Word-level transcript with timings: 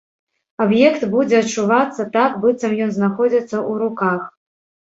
Аб'ект 0.63 1.03
будзе 1.11 1.37
адчувацца 1.43 2.07
так, 2.17 2.31
быццам 2.47 2.71
ён 2.87 2.91
знаходзіцца 2.97 3.47
ў 3.47 3.73
руках. 3.87 4.21